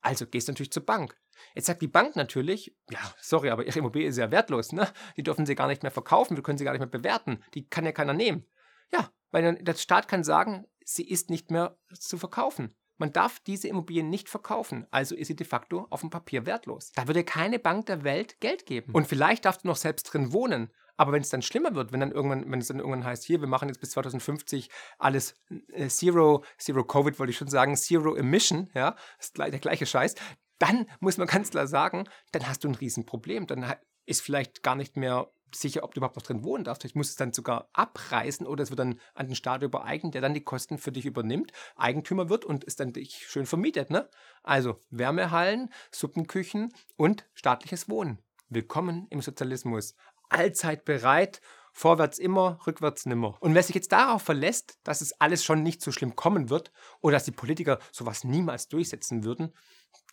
Also 0.00 0.26
gehst 0.26 0.48
du 0.48 0.52
natürlich 0.52 0.72
zur 0.72 0.86
Bank. 0.86 1.18
Jetzt 1.54 1.66
sagt 1.66 1.82
die 1.82 1.88
Bank 1.88 2.16
natürlich, 2.16 2.76
ja, 2.90 3.00
sorry, 3.20 3.50
aber 3.50 3.66
ihre 3.66 3.78
Immobilie 3.78 4.08
ist 4.08 4.16
ja 4.16 4.30
wertlos, 4.30 4.72
ne? 4.72 4.88
Die 5.16 5.22
dürfen 5.22 5.46
sie 5.46 5.54
gar 5.54 5.66
nicht 5.66 5.82
mehr 5.82 5.92
verkaufen, 5.92 6.36
wir 6.36 6.42
können 6.42 6.58
sie 6.58 6.64
gar 6.64 6.72
nicht 6.72 6.80
mehr 6.80 6.88
bewerten. 6.88 7.42
Die 7.54 7.68
kann 7.68 7.84
ja 7.84 7.92
keiner 7.92 8.14
nehmen. 8.14 8.46
Ja, 8.92 9.12
weil 9.30 9.62
der 9.62 9.74
Staat 9.74 10.08
kann 10.08 10.24
sagen, 10.24 10.66
sie 10.84 11.08
ist 11.08 11.30
nicht 11.30 11.50
mehr 11.50 11.78
zu 11.92 12.18
verkaufen. 12.18 12.74
Man 13.00 13.12
darf 13.12 13.40
diese 13.40 13.66
Immobilien 13.66 14.10
nicht 14.10 14.28
verkaufen, 14.28 14.86
also 14.90 15.16
ist 15.16 15.28
sie 15.28 15.36
de 15.36 15.46
facto 15.46 15.86
auf 15.88 16.00
dem 16.00 16.10
Papier 16.10 16.44
wertlos. 16.44 16.92
Da 16.94 17.06
würde 17.06 17.24
keine 17.24 17.58
Bank 17.58 17.86
der 17.86 18.04
Welt 18.04 18.38
Geld 18.40 18.66
geben. 18.66 18.92
Und 18.92 19.06
vielleicht 19.08 19.46
darfst 19.46 19.64
du 19.64 19.68
noch 19.68 19.76
selbst 19.76 20.04
drin 20.04 20.34
wohnen, 20.34 20.70
aber 20.98 21.12
wenn 21.12 21.22
es 21.22 21.30
dann 21.30 21.40
schlimmer 21.40 21.74
wird, 21.74 21.92
wenn 21.92 22.00
dann 22.00 22.12
irgendwann, 22.12 22.52
wenn 22.52 22.60
es 22.60 22.68
dann 22.68 22.78
irgendwann 22.78 23.04
heißt, 23.04 23.24
hier, 23.24 23.40
wir 23.40 23.48
machen 23.48 23.68
jetzt 23.68 23.80
bis 23.80 23.92
2050 23.92 24.68
alles 24.98 25.34
äh, 25.72 25.88
Zero, 25.88 26.44
Zero 26.58 26.84
Covid, 26.84 27.18
wollte 27.18 27.30
ich 27.30 27.38
schon 27.38 27.48
sagen, 27.48 27.74
Zero 27.74 28.14
Emission, 28.16 28.68
ja, 28.74 28.94
ist 29.18 29.38
der 29.38 29.50
gleiche 29.50 29.86
Scheiß, 29.86 30.14
dann 30.58 30.86
muss 31.00 31.16
man 31.16 31.26
ganz 31.26 31.50
klar 31.50 31.66
sagen, 31.66 32.04
dann 32.32 32.46
hast 32.46 32.64
du 32.64 32.68
ein 32.68 32.74
Riesenproblem. 32.74 33.46
Dann 33.46 33.74
ist 34.04 34.20
vielleicht 34.20 34.62
gar 34.62 34.74
nicht 34.74 34.98
mehr 34.98 35.30
sicher, 35.54 35.82
ob 35.84 35.94
du 35.94 35.98
überhaupt 35.98 36.16
noch 36.16 36.22
drin 36.22 36.44
wohnen 36.44 36.64
darfst. 36.64 36.84
Ich 36.84 36.94
muss 36.94 37.10
es 37.10 37.16
dann 37.16 37.32
sogar 37.32 37.68
abreißen 37.72 38.46
oder 38.46 38.62
es 38.62 38.70
wird 38.70 38.80
dann 38.80 39.00
an 39.14 39.26
den 39.26 39.36
Staat 39.36 39.62
übereignet, 39.62 40.14
der 40.14 40.20
dann 40.20 40.34
die 40.34 40.44
Kosten 40.44 40.78
für 40.78 40.92
dich 40.92 41.06
übernimmt, 41.06 41.52
Eigentümer 41.76 42.28
wird 42.28 42.44
und 42.44 42.64
es 42.64 42.76
dann 42.76 42.92
dich 42.92 43.26
schön 43.28 43.46
vermietet. 43.46 43.90
Ne? 43.90 44.08
Also 44.42 44.80
Wärmehallen, 44.90 45.72
Suppenküchen 45.90 46.72
und 46.96 47.26
staatliches 47.34 47.88
Wohnen. 47.88 48.18
Willkommen 48.48 49.06
im 49.10 49.20
Sozialismus. 49.22 49.94
Allzeit 50.28 50.84
bereit, 50.84 51.40
vorwärts 51.72 52.18
immer, 52.18 52.58
rückwärts 52.66 53.06
nimmer. 53.06 53.36
Und 53.40 53.54
wer 53.54 53.62
sich 53.62 53.74
jetzt 53.74 53.92
darauf 53.92 54.22
verlässt, 54.22 54.78
dass 54.84 55.00
es 55.00 55.12
alles 55.20 55.44
schon 55.44 55.62
nicht 55.62 55.82
so 55.82 55.92
schlimm 55.92 56.16
kommen 56.16 56.50
wird 56.50 56.72
oder 57.00 57.14
dass 57.14 57.24
die 57.24 57.32
Politiker 57.32 57.78
sowas 57.92 58.24
niemals 58.24 58.68
durchsetzen 58.68 59.24
würden, 59.24 59.52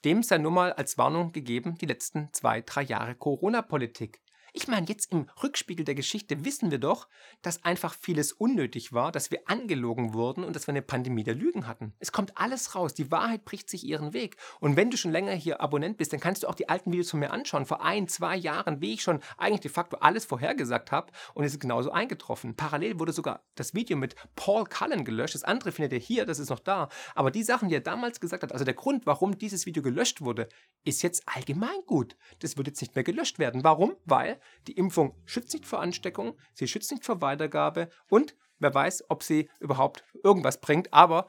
dem 0.06 0.24
sei 0.24 0.38
nur 0.38 0.52
mal 0.52 0.74
als 0.74 0.98
Warnung 0.98 1.32
gegeben 1.32 1.78
die 1.78 1.86
letzten 1.86 2.30
zwei, 2.34 2.62
drei 2.62 2.84
Jahre 2.84 3.16
Corona-Politik. 3.16 4.22
Ich 4.58 4.68
meine, 4.68 4.88
jetzt 4.88 5.12
im 5.12 5.30
Rückspiegel 5.44 5.86
der 5.86 5.94
Geschichte 5.94 6.44
wissen 6.44 6.72
wir 6.72 6.80
doch, 6.80 7.08
dass 7.44 7.64
einfach 7.64 7.94
vieles 7.94 8.32
unnötig 8.32 8.92
war, 8.92 9.12
dass 9.12 9.30
wir 9.30 9.42
angelogen 9.46 10.16
wurden 10.16 10.44
und 10.44 10.56
dass 10.56 10.66
wir 10.66 10.72
eine 10.72 10.82
Pandemie 10.82 11.24
der 11.24 11.36
Lügen 11.36 11.68
hatten. 11.68 11.94
Es 12.00 12.12
kommt 12.12 12.36
alles 12.40 12.74
raus, 12.74 12.96
die 12.96 13.12
Wahrheit 13.12 13.46
bricht 13.46 13.70
sich 13.70 13.84
ihren 13.84 14.14
Weg. 14.14 14.36
Und 14.60 14.76
wenn 14.76 14.90
du 14.90 14.98
schon 14.98 15.12
länger 15.12 15.34
hier 15.34 15.62
Abonnent 15.62 15.98
bist, 15.98 16.12
dann 16.12 16.20
kannst 16.20 16.42
du 16.42 16.48
auch 16.48 16.56
die 16.56 16.70
alten 16.70 16.92
Videos 16.92 17.12
von 17.12 17.20
mir 17.20 17.30
anschauen. 17.30 17.68
Vor 17.68 17.84
ein, 17.84 18.08
zwei 18.08 18.36
Jahren, 18.36 18.82
wie 18.82 18.96
ich 18.96 19.04
schon 19.04 19.20
eigentlich 19.38 19.62
de 19.62 19.70
facto 19.70 19.98
alles 19.98 20.26
vorhergesagt 20.26 20.92
habe 20.92 21.12
und 21.36 21.46
es 21.46 21.54
ist 21.54 21.60
genauso 21.60 21.92
eingetroffen. 21.92 22.56
Parallel 22.56 23.00
wurde 23.00 23.14
sogar 23.14 23.46
das 23.54 23.76
Video 23.76 23.96
mit 23.96 24.16
Paul 24.36 24.66
Cullen 24.66 25.06
gelöscht. 25.06 25.36
Das 25.36 25.44
andere 25.44 25.72
findet 25.72 25.94
ihr 25.94 26.00
hier, 26.00 26.26
das 26.26 26.40
ist 26.40 26.50
noch 26.50 26.60
da. 26.60 26.90
Aber 27.14 27.30
die 27.30 27.44
Sachen, 27.44 27.70
die 27.70 27.76
er 27.76 27.82
damals 27.82 28.20
gesagt 28.20 28.42
hat, 28.42 28.52
also 28.52 28.66
der 28.66 28.74
Grund, 28.74 29.06
warum 29.06 29.38
dieses 29.38 29.68
Video 29.68 29.84
gelöscht 29.84 30.22
wurde, 30.22 30.50
ist 30.84 31.04
jetzt 31.04 31.22
allgemein 31.28 31.80
gut. 31.86 32.18
Das 32.40 32.58
wird 32.58 32.66
jetzt 32.66 32.82
nicht 32.82 32.96
mehr 32.96 33.04
gelöscht 33.04 33.38
werden. 33.38 33.64
Warum? 33.64 33.96
Weil 34.04 34.40
die 34.68 34.74
Impfung 34.74 35.16
schützt 35.26 35.54
nicht 35.54 35.66
vor 35.66 35.80
Ansteckung, 35.80 36.38
sie 36.54 36.68
schützt 36.68 36.92
nicht 36.92 37.06
vor 37.06 37.22
Weitergabe 37.22 37.90
und 38.10 38.36
wer 38.60 38.74
weiß, 38.74 39.06
ob 39.10 39.24
sie 39.24 39.50
überhaupt 39.60 40.04
irgendwas 40.24 40.60
bringt. 40.62 40.94
Aber 40.94 41.28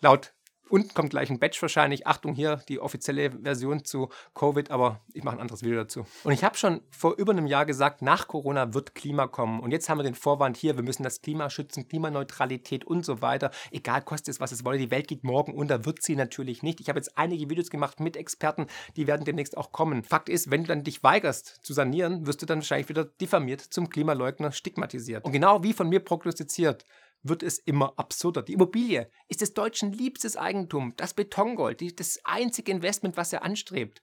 laut 0.00 0.34
Unten 0.70 0.92
kommt 0.92 1.10
gleich 1.10 1.30
ein 1.30 1.38
Batch 1.38 1.60
wahrscheinlich. 1.62 2.06
Achtung 2.06 2.34
hier, 2.34 2.56
die 2.68 2.78
offizielle 2.80 3.30
Version 3.30 3.84
zu 3.84 4.08
Covid, 4.34 4.70
aber 4.70 5.00
ich 5.12 5.24
mache 5.24 5.36
ein 5.36 5.40
anderes 5.40 5.62
Video 5.62 5.78
dazu. 5.78 6.06
Und 6.24 6.32
ich 6.32 6.44
habe 6.44 6.56
schon 6.56 6.82
vor 6.90 7.14
über 7.16 7.32
einem 7.32 7.46
Jahr 7.46 7.64
gesagt, 7.66 8.02
nach 8.02 8.28
Corona 8.28 8.74
wird 8.74 8.94
Klima 8.94 9.26
kommen. 9.26 9.60
Und 9.60 9.70
jetzt 9.70 9.88
haben 9.88 9.98
wir 9.98 10.04
den 10.04 10.14
Vorwand 10.14 10.56
hier, 10.56 10.76
wir 10.76 10.82
müssen 10.82 11.02
das 11.02 11.22
Klima 11.22 11.48
schützen, 11.50 11.88
Klimaneutralität 11.88 12.84
und 12.84 13.04
so 13.04 13.22
weiter. 13.22 13.50
Egal, 13.70 14.02
kostet 14.02 14.34
es, 14.34 14.40
was 14.40 14.52
es 14.52 14.64
wolle. 14.64 14.78
Die 14.78 14.90
Welt 14.90 15.08
geht 15.08 15.24
morgen 15.24 15.54
unter, 15.54 15.84
wird 15.84 16.02
sie 16.02 16.16
natürlich 16.16 16.62
nicht. 16.62 16.80
Ich 16.80 16.88
habe 16.88 16.98
jetzt 16.98 17.16
einige 17.16 17.48
Videos 17.48 17.70
gemacht 17.70 18.00
mit 18.00 18.16
Experten, 18.16 18.66
die 18.96 19.06
werden 19.06 19.24
demnächst 19.24 19.56
auch 19.56 19.72
kommen. 19.72 20.04
Fakt 20.04 20.28
ist, 20.28 20.50
wenn 20.50 20.62
du 20.62 20.68
dann 20.68 20.84
dich 20.84 21.02
weigerst 21.02 21.64
zu 21.64 21.72
sanieren, 21.72 22.26
wirst 22.26 22.42
du 22.42 22.46
dann 22.46 22.58
wahrscheinlich 22.58 22.88
wieder 22.88 23.04
diffamiert 23.04 23.60
zum 23.60 23.88
Klimaleugner 23.88 24.52
stigmatisiert. 24.52 25.24
Und 25.24 25.32
genau 25.32 25.62
wie 25.62 25.72
von 25.72 25.88
mir 25.88 26.00
prognostiziert, 26.00 26.84
wird 27.22 27.42
es 27.42 27.58
immer 27.58 27.98
absurder. 27.98 28.42
Die 28.42 28.54
Immobilie 28.54 29.10
ist 29.28 29.40
des 29.40 29.54
Deutschen 29.54 29.92
liebstes 29.92 30.36
Eigentum, 30.36 30.94
das 30.96 31.14
Betongold, 31.14 31.80
die, 31.80 31.94
das 31.94 32.20
einzige 32.24 32.72
Investment, 32.72 33.16
was 33.16 33.32
er 33.32 33.42
anstrebt. 33.42 34.02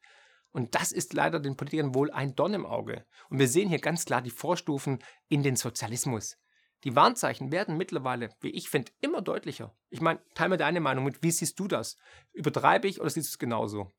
Und 0.52 0.74
das 0.76 0.92
ist 0.92 1.14
leider 1.14 1.40
den 1.40 1.58
Politikern 1.58 1.96
wohl 1.96 2.12
ein 2.12 2.36
Dorn 2.36 2.54
im 2.54 2.66
Auge. 2.66 3.06
Und 3.30 3.40
wir 3.40 3.48
sehen 3.48 3.68
hier 3.68 3.80
ganz 3.80 4.06
klar 4.06 4.22
die 4.22 4.30
Vorstufen 4.30 5.00
in 5.28 5.44
den 5.44 5.58
Sozialismus. 5.58 6.38
Die 6.86 6.96
Warnzeichen 6.96 7.52
werden 7.52 7.78
mittlerweile, 7.78 8.30
wie 8.42 8.52
ich 8.52 8.70
finde, 8.70 8.92
immer 9.02 9.22
deutlicher. 9.22 9.76
Ich 9.90 10.02
meine, 10.02 10.22
teile 10.34 10.52
mir 10.52 10.58
deine 10.58 10.80
Meinung 10.80 11.04
mit. 11.04 11.24
Wie 11.24 11.32
siehst 11.32 11.60
du 11.60 11.68
das? 11.68 11.98
Übertreibe 12.32 12.88
ich 12.88 13.02
oder 13.02 13.10
siehst 13.10 13.28
du 13.28 13.34
es 13.34 13.40
genauso? 13.40 13.92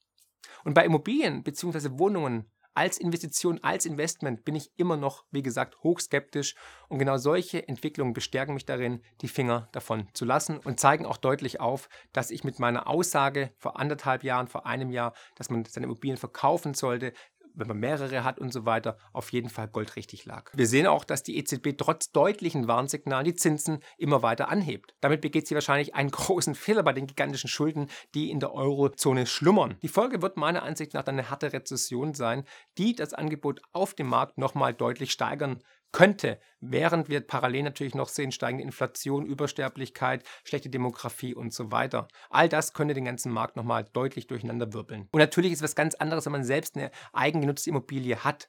Und 0.65 0.75
bei 0.75 0.85
Immobilien 0.85 1.43
bzw. 1.43 1.99
Wohnungen 1.99 2.51
als 2.77 2.99
Investition, 2.99 3.59
als 3.63 3.87
Investment 3.87 4.45
bin 4.45 4.55
ich 4.55 4.71
immer 4.77 4.97
noch, 4.97 5.25
wie 5.31 5.43
gesagt, 5.43 5.83
hochskeptisch. 5.83 6.55
Und 6.89 6.99
genau 6.99 7.17
solche 7.17 7.67
Entwicklungen 7.67 8.13
bestärken 8.13 8.55
mich 8.55 8.67
darin, 8.67 9.03
die 9.23 9.29
Finger 9.29 9.69
davon 9.73 10.09
zu 10.13 10.25
lassen 10.25 10.59
und 10.59 10.79
zeigen 10.79 11.07
auch 11.07 11.17
deutlich 11.17 11.59
auf, 11.61 11.89
dass 12.13 12.31
ich 12.31 12.45
mit 12.45 12.59
meiner 12.59 12.87
Aussage 12.87 13.51
vor 13.57 13.81
anderthalb 13.81 14.23
Jahren, 14.23 14.47
vor 14.47 14.67
einem 14.67 14.91
Jahr, 14.91 15.15
dass 15.37 15.49
man 15.49 15.65
seine 15.65 15.87
Immobilien 15.87 16.19
verkaufen 16.19 16.75
sollte, 16.75 17.13
wenn 17.57 17.69
man 17.69 17.79
mehrere 17.79 18.23
hat 18.25 18.39
und 18.39 18.53
so 18.53 18.65
weiter, 18.65 18.99
auf 19.13 19.33
jeden 19.33 19.49
Fall 19.49 19.69
goldrichtig 19.69 20.25
lag. 20.25 20.51
Wir 20.55 20.67
sehen 20.67 20.87
auch, 20.87 21.05
dass 21.05 21.23
die 21.23 21.37
EZB 21.39 21.77
trotz 21.77 22.13
deutlichen 22.13 22.69
Warnsignalen 22.69 23.25
die 23.25 23.35
Zinsen 23.35 23.81
immer 23.99 24.23
weiter 24.23 24.49
anhebt. 24.49 24.95
Damit 25.01 25.21
begeht 25.21 25.49
sie 25.49 25.55
wahrscheinlich 25.55 25.95
einen 25.95 26.11
großen 26.13 26.55
Fehler 26.55 26.83
bei 26.83 26.93
den 26.93 27.07
gigantischen 27.07 27.49
Schulden, 27.49 27.89
die 28.15 28.31
in 28.31 28.41
der 28.41 28.53
Eurozone 28.53 29.27
schlummern. 29.27 29.77
Die 29.83 29.89
Folge 29.89 30.23
wird 30.23 30.37
meiner 30.37 30.63
Ansicht 30.63 30.95
nach 30.95 31.07
eine 31.07 31.31
harte 31.31 31.53
Rezession 31.53 32.15
sein, 32.15 32.45
die 32.79 32.95
das 32.95 33.15
Angebot 33.15 33.61
auf 33.73 33.95
dem 33.95 34.09
Markt 34.09 34.39
nochmal 34.39 34.75
deutlich 34.75 35.13
steigern 35.13 35.63
könnte, 35.97 36.39
während 36.61 37.09
wir 37.09 37.23
parallel 37.23 37.63
natürlich 37.63 37.95
noch 37.95 38.11
sehen, 38.11 38.31
steigende 38.31 38.63
Inflation, 38.63 39.25
Übersterblichkeit, 39.25 40.25
schlechte 40.45 40.69
Demografie 40.69 41.35
und 41.35 41.55
so 41.55 41.73
weiter. 41.73 42.07
All 42.29 42.51
das 42.51 42.75
könnte 42.75 42.93
den 42.93 43.07
ganzen 43.07 43.33
Markt 43.33 43.57
nochmal 43.57 43.87
deutlich 43.95 44.27
durcheinander 44.27 44.75
wirbeln. 44.75 45.09
Und 45.11 45.21
natürlich 45.21 45.53
ist 45.53 45.63
was 45.63 45.75
ganz 45.75 45.95
anderes, 45.95 46.27
wenn 46.27 46.33
man 46.33 46.45
selbst 46.45 46.77
eine 46.77 46.91
eigengenutzte 47.15 47.71
Immobilie 47.71 48.23
hat, 48.25 48.47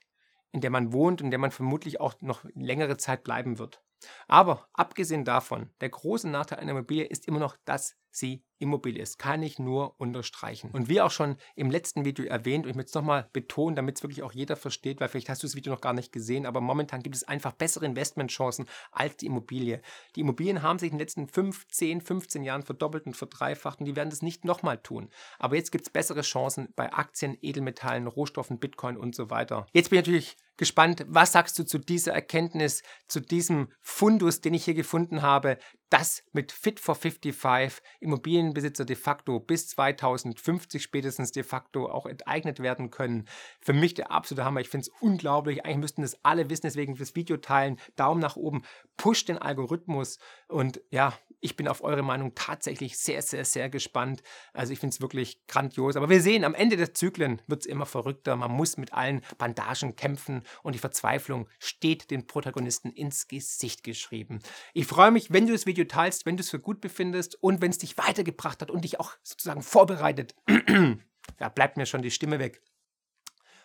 in 0.51 0.59
der 0.59 0.71
man 0.71 0.91
wohnt 0.91 1.21
und 1.21 1.27
in 1.27 1.31
der 1.31 1.39
man 1.39 1.51
vermutlich 1.51 2.01
auch 2.01 2.15
noch 2.19 2.43
längere 2.53 2.97
Zeit 2.97 3.23
bleiben 3.23 3.59
wird. 3.59 3.81
Aber 4.27 4.67
abgesehen 4.73 5.23
davon, 5.23 5.69
der 5.79 5.87
große 5.87 6.27
Nachteil 6.27 6.59
einer 6.59 6.71
Immobilie 6.71 7.05
ist 7.05 7.29
immer 7.29 7.39
noch, 7.39 7.55
dass 7.63 7.95
sie 8.17 8.43
Immobilie 8.59 9.01
ist. 9.01 9.19
Kann 9.19 9.43
ich 9.43 9.59
nur 9.59 9.99
unterstreichen. 9.99 10.71
Und 10.71 10.89
wie 10.89 11.01
auch 11.01 11.11
schon 11.11 11.37
im 11.55 11.69
letzten 11.69 12.05
Video 12.05 12.25
erwähnt, 12.25 12.65
und 12.65 12.71
ich 12.71 12.75
möchte 12.75 12.89
es 12.89 12.95
nochmal 12.95 13.29
betonen, 13.31 13.75
damit 13.75 13.97
es 13.97 14.03
wirklich 14.03 14.23
auch 14.23 14.31
jeder 14.31 14.55
versteht, 14.55 14.99
weil 14.99 15.09
vielleicht 15.09 15.29
hast 15.29 15.43
du 15.43 15.47
das 15.47 15.55
Video 15.55 15.71
noch 15.71 15.81
gar 15.81 15.93
nicht 15.93 16.11
gesehen, 16.11 16.45
aber 16.45 16.59
momentan 16.59 17.03
gibt 17.03 17.15
es 17.15 17.23
einfach 17.23 17.53
bessere 17.53 17.85
Investmentchancen 17.85 18.67
als 18.91 19.17
die 19.17 19.27
Immobilie. 19.27 19.81
Die 20.15 20.21
Immobilien 20.21 20.61
haben 20.61 20.79
sich 20.79 20.91
in 20.91 20.95
den 20.97 21.01
letzten 21.01 21.27
5, 21.27 21.67
10, 21.67 22.01
15 22.01 22.43
Jahren 22.43 22.63
verdoppelt 22.63 23.05
und 23.05 23.15
verdreifacht 23.15 23.79
und 23.79 23.85
die 23.85 23.95
werden 23.95 24.09
das 24.09 24.21
nicht 24.21 24.43
nochmal 24.43 24.79
tun. 24.79 25.09
Aber 25.37 25.55
jetzt 25.55 25.71
gibt 25.71 25.85
es 25.85 25.93
bessere 25.93 26.21
Chancen 26.21 26.73
bei 26.75 26.91
Aktien, 26.91 27.37
Edelmetallen, 27.41 28.07
Rohstoffen, 28.07 28.59
Bitcoin 28.59 28.97
und 28.97 29.15
so 29.15 29.29
weiter. 29.29 29.67
Jetzt 29.73 29.89
bin 29.89 29.99
ich 29.99 30.05
natürlich 30.05 30.37
gespannt, 30.57 31.05
was 31.07 31.31
sagst 31.31 31.57
du 31.59 31.63
zu 31.63 31.77
dieser 31.77 32.13
Erkenntnis, 32.13 32.81
zu 33.07 33.19
diesem 33.19 33.69
Fundus, 33.79 34.41
den 34.41 34.55
ich 34.55 34.65
hier 34.65 34.73
gefunden 34.73 35.21
habe, 35.21 35.59
dass 35.89 36.23
mit 36.33 36.51
Fit 36.51 36.79
for 36.79 36.95
55 36.95 37.81
Immobilienbesitzer 37.99 38.85
de 38.85 38.95
facto 38.95 39.39
bis 39.39 39.67
2050 39.69 40.81
spätestens 40.81 41.31
de 41.31 41.43
facto 41.43 41.89
auch 41.89 42.05
enteignet 42.05 42.59
werden 42.59 42.89
können. 42.89 43.27
Für 43.61 43.73
mich 43.73 43.93
der 43.93 44.11
absolute 44.11 44.45
Hammer. 44.45 44.61
Ich 44.61 44.69
finde 44.69 44.87
es 44.87 45.01
unglaublich. 45.01 45.65
Eigentlich 45.65 45.77
müssten 45.77 46.01
das 46.01 46.17
alle 46.23 46.49
wissen, 46.49 46.65
deswegen 46.65 46.95
fürs 46.95 47.15
Video 47.15 47.37
teilen. 47.37 47.79
Daumen 47.95 48.21
nach 48.21 48.35
oben. 48.35 48.63
Push 48.97 49.25
den 49.25 49.37
Algorithmus. 49.37 50.19
Und 50.47 50.81
ja, 50.91 51.13
ich 51.39 51.55
bin 51.55 51.67
auf 51.67 51.83
eure 51.83 52.03
Meinung 52.03 52.33
tatsächlich 52.35 52.97
sehr, 52.97 53.21
sehr, 53.21 53.45
sehr 53.45 53.69
gespannt. 53.69 54.23
Also 54.53 54.73
ich 54.73 54.79
finde 54.79 54.93
es 54.93 55.01
wirklich 55.01 55.45
grandios. 55.47 55.95
Aber 55.95 56.09
wir 56.09 56.21
sehen, 56.21 56.43
am 56.43 56.55
Ende 56.55 56.77
der 56.77 56.93
Zyklen 56.93 57.41
wird 57.47 57.61
es 57.61 57.65
immer 57.65 57.85
verrückter. 57.85 58.35
Man 58.35 58.51
muss 58.51 58.77
mit 58.77 58.93
allen 58.93 59.21
Bandagen 59.37 59.95
kämpfen 59.95 60.43
und 60.63 60.73
die 60.73 60.79
Verzweiflung 60.79 61.47
steht 61.59 62.09
den 62.11 62.25
Protagonisten 62.27 62.91
ins 62.91 63.27
Gesicht 63.27 63.83
geschrieben. 63.83 64.39
Ich 64.73 64.87
freue 64.87 65.11
mich, 65.11 65.31
wenn 65.31 65.45
du 65.45 65.53
das 65.53 65.65
Video 65.65 65.76
teilst, 65.85 66.25
wenn 66.25 66.37
du 66.37 66.41
es 66.41 66.49
für 66.49 66.59
gut 66.59 66.81
befindest 66.81 67.41
und 67.41 67.61
wenn 67.61 67.71
es 67.71 67.77
dich 67.77 67.97
weitergebracht 67.97 68.61
hat 68.61 68.71
und 68.71 68.83
dich 68.83 68.99
auch 68.99 69.13
sozusagen 69.23 69.61
vorbereitet. 69.61 70.35
da 71.37 71.49
bleibt 71.49 71.77
mir 71.77 71.85
schon 71.85 72.01
die 72.01 72.11
Stimme 72.11 72.39
weg. 72.39 72.61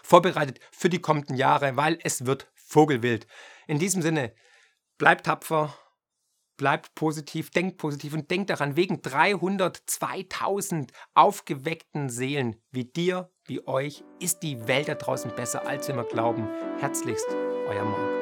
Vorbereitet 0.03 0.59
für 0.73 0.89
die 0.89 1.01
kommenden 1.01 1.37
Jahre, 1.37 1.77
weil 1.77 1.99
es 2.03 2.27
wird 2.27 2.51
Vogelwild. 2.55 3.27
In 3.67 3.79
diesem 3.79 4.03
Sinne, 4.03 4.35
bleibt 4.99 5.27
tapfer 5.27 5.77
bleibt 6.63 6.95
positiv, 6.95 7.51
denkt 7.51 7.77
positiv 7.77 8.15
und 8.15 8.31
denkt 8.31 8.51
daran, 8.51 8.77
wegen 8.77 9.03
300, 9.03 9.83
2000 9.85 10.93
aufgeweckten 11.13 12.09
Seelen 12.09 12.55
wie 12.71 12.85
dir, 12.85 13.33
wie 13.47 13.67
euch, 13.67 14.05
ist 14.21 14.45
die 14.45 14.69
Welt 14.69 14.87
da 14.87 14.95
draußen 14.95 15.35
besser, 15.35 15.67
als 15.67 15.89
wir 15.89 15.95
immer 15.95 16.05
glauben. 16.05 16.49
Herzlichst, 16.79 17.27
euer 17.67 17.85
Marc. 17.85 18.22